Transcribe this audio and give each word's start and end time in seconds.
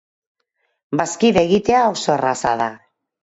Bazkide 1.01 1.43
egitea 1.49 1.83
oso 1.91 2.13
erraza 2.17 2.57
da. 2.65 2.71